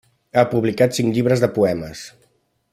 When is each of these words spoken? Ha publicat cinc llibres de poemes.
Ha 0.37 0.43
publicat 0.53 0.97
cinc 0.99 1.13
llibres 1.17 1.45
de 1.45 1.53
poemes. 1.59 2.05